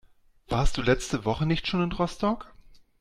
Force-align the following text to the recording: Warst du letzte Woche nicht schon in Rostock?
Warst 0.47 0.77
du 0.77 0.81
letzte 0.81 1.25
Woche 1.25 1.45
nicht 1.45 1.67
schon 1.67 1.83
in 1.83 1.91
Rostock? 1.91 2.51